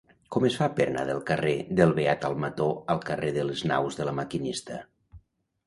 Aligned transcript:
Com 0.35 0.45
es 0.47 0.55
fa 0.61 0.69
per 0.79 0.87
anar 0.91 1.03
del 1.09 1.21
carrer 1.31 1.53
del 1.81 1.93
Beat 1.99 2.25
Almató 2.31 2.71
al 2.95 3.05
carrer 3.11 3.31
de 3.39 3.47
les 3.53 3.63
Naus 3.73 4.01
de 4.03 4.11
La 4.11 4.17
Maquinista? 4.25 4.83